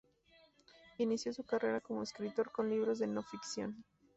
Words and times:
Inició 0.97 1.31
su 1.31 1.43
carrera 1.45 1.79
como 1.79 2.01
escritor 2.01 2.51
con 2.51 2.67
libros 2.71 2.97
de 2.97 3.05
no 3.05 3.21
ficción. 3.21 3.85